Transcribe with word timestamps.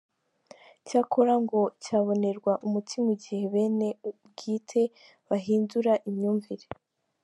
Cyakora 0.87 1.33
ngo 1.43 1.59
cyabonerwa 1.83 2.53
umuti 2.65 2.95
mu 3.05 3.13
gihe 3.21 3.43
bene 3.53 3.89
ubwite 4.09 4.81
bahindura 5.27 5.93
imyumvire. 6.09 6.65